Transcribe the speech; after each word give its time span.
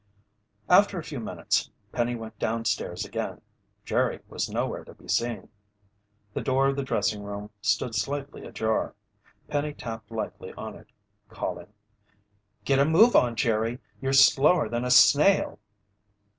After 0.67 0.97
a 0.97 1.03
few 1.03 1.19
minutes, 1.19 1.69
Penny 1.91 2.15
went 2.15 2.39
downstairs 2.39 3.05
again. 3.05 3.39
Jerry 3.85 4.19
was 4.27 4.49
nowhere 4.49 4.83
to 4.83 4.95
be 4.95 5.07
seen. 5.07 5.49
The 6.33 6.41
door 6.41 6.69
of 6.69 6.75
the 6.75 6.81
dressing 6.81 7.21
room 7.21 7.51
stood 7.61 7.93
slightly 7.93 8.43
ajar. 8.43 8.95
Penny 9.47 9.75
tapped 9.75 10.09
lightly 10.09 10.53
on 10.53 10.73
it, 10.75 10.87
calling: 11.29 11.71
"Get 12.65 12.79
a 12.79 12.85
move 12.85 13.15
on, 13.15 13.35
Jerry! 13.35 13.77
You're 14.01 14.13
slower 14.13 14.67
than 14.67 14.85
a 14.85 14.89
snail!" 14.89 15.59